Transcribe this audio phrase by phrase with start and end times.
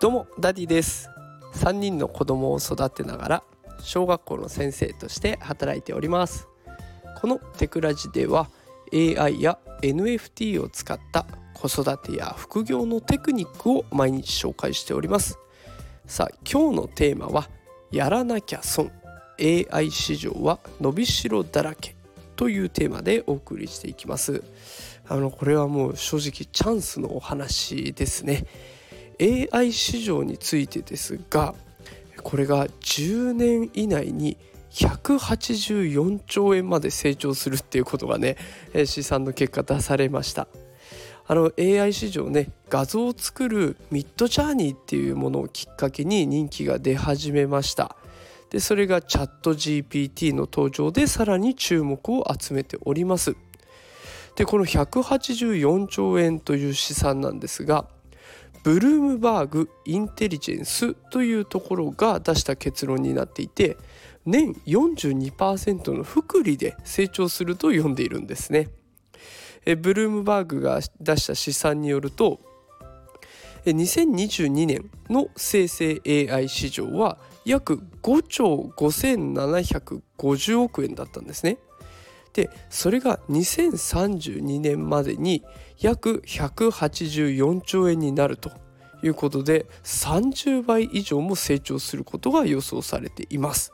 [0.00, 1.10] どうもダディです。
[1.56, 3.42] 3人の子供を育てながら
[3.82, 6.48] 小学校の先生として働いております。
[7.20, 8.48] このテクラジでは
[8.94, 15.38] AI や NFT を使った子育てや副業のテクニックを毎日紹介しております。
[16.06, 17.50] さあ今日のテーマは
[17.90, 18.90] やらなきゃ損
[19.38, 21.94] AI 市場は伸びしろだらけ
[22.36, 24.42] というテーマでお送りしていきます。
[25.06, 28.46] あのこれはもう正直チャンスのお話ですね。
[29.20, 31.54] AI 市場についてですが
[32.22, 34.36] これが10年以内に
[34.72, 38.36] 184兆円まで成長するっていうことがね
[38.86, 40.48] 試算の結果出されました。
[41.26, 47.96] あの AI 市場ね画像を作るミッドジャーニーっていうものをきっかけに人気が出始めました。
[48.50, 53.36] でそれがチャット GPT の登場でさらに注目を集めております。
[54.34, 57.86] でこの184兆円という試算なんですが
[58.62, 63.78] ブルームバーグ・インテリジェンスというところが出した結論になっていて
[64.26, 68.68] 年42%の複利で成長すると読んでいるんですね。
[69.64, 72.40] ブルームバーグが出した試算によると
[73.66, 81.58] 2022年の生成 AI 市場は約5兆5750億円だったんですね。
[82.32, 85.42] でそれが2032年までに
[85.80, 88.50] 約184兆円になると
[89.02, 93.72] いうことで30倍以上も成長することが予想されています。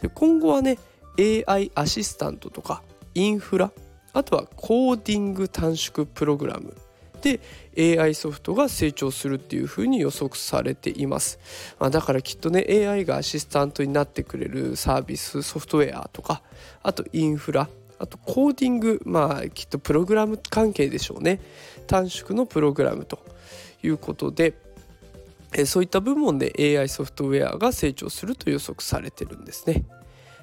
[0.00, 0.78] で今後はね
[1.18, 2.82] AI アシスタントとか
[3.14, 3.72] インフラ
[4.12, 6.74] あとはコーディング短縮プログラム
[7.78, 11.38] AI ソフトが成長するっていうふうに予測されています、
[11.78, 16.42] まあ、だからきっとね AI がアシスタントになってくれるサービスソフトウェアとか
[16.82, 21.40] あとインフラあとコーディングまあきっとプログラム関係でしょうね
[21.86, 23.18] 短縮のプログラムと
[23.82, 24.54] いうことで
[25.64, 29.84] そういった部門で AI ソフトウェアが成長すると予測されてるんですね。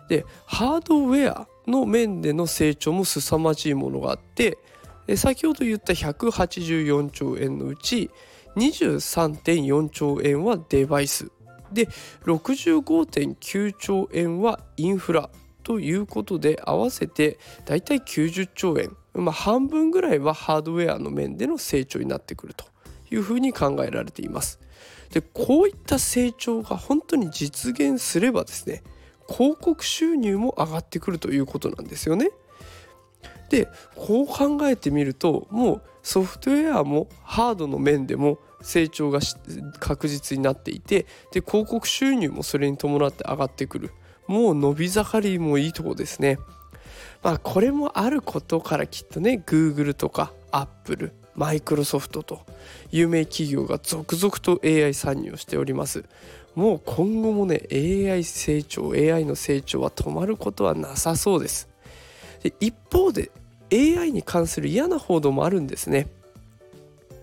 [0.10, 4.58] でハードウェアの面での成長も凄まじいものがあって
[5.16, 8.10] 先ほど言った184兆円のうち
[8.56, 11.32] 23.4兆円はデバイス
[11.72, 11.88] で
[12.26, 15.30] 65.9兆円はインフラ
[15.64, 22.66] ということで合わせてだいたい90兆円、まあ、半分ぐらいはハードウェアの面での成長になってくると
[23.10, 24.60] いうふうに考えられています。
[25.12, 28.82] でこういった成長が本当に実現すればですね
[29.30, 32.32] 広告収入も上がってくるということなんですよね。
[33.54, 39.20] でこう考えてみるともうソフトウェアもハードの面でも成長が
[39.80, 43.92] 確実になっていてで広告収入もそれに伴って上がってくる。
[44.26, 46.40] もう伸び盛りもいいとこですね。
[47.22, 52.42] まあこれもあることからきっとね Google とか Apple マイクロソフトと
[52.90, 56.06] 有名企業が続々と AI 参入をしております。
[56.56, 61.70] もう今後もね AI 成長 AI の成長は止まることはなさそうです。
[62.42, 63.32] で一方で
[63.74, 66.08] AI に関する嫌な報道もあるんですね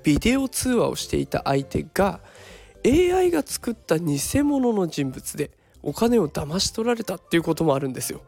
[0.02, 2.20] ビデオ通話をしていた相手が
[2.84, 5.50] AI が作った偽物の人物で
[5.82, 8.20] お金を騙し取られたっていうこともあるんですよ。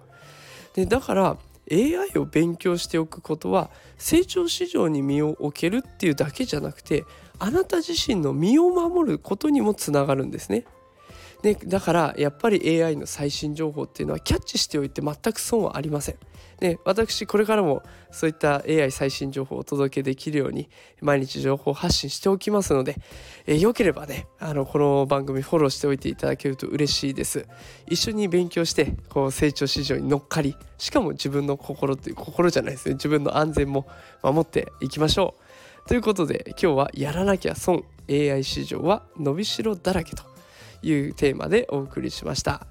[0.75, 1.37] でだから
[1.71, 7.05] AI を勉強しておくことは成長市場に身を置けるっていうだけじゃなくて
[7.39, 10.65] あなた自身の身を守ることにもつながるんですね。
[11.43, 16.17] ね、だからやっぱり AI の最新情報っていうのはキャッチしておいて全く損はありません。
[16.61, 17.83] ね、私これからも
[18.13, 20.71] そういった AI 最新情報をお届けできるように
[21.01, 22.97] 毎日情報発信しておきますので、
[23.47, 27.49] えー、よければねあのこの番組フォローしておいていただけると嬉しいです。
[27.89, 32.95] 一緒に勉強してこう成長市場に乗っかりしかも自分の心という心じゃないですね。
[32.95, 33.89] 自分の安全も
[34.23, 35.35] 守っていきましょ
[35.85, 35.89] う。
[35.89, 40.32] ということで今日はやらなきゃ損 AI 市場は伸びしろだらけと。
[40.83, 42.67] いうテーマでお送りしました。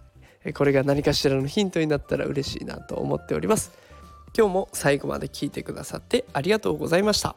[0.53, 3.71] これが何かしらのヒントになったら嬉しいなと思っております。
[4.37, 7.35] 今日も最後まで聞いてくださってありがとうございました。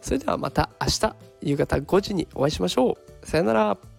[0.00, 3.26] それではまた明日夕方5時にお会いしましょう。
[3.26, 3.93] さよなら。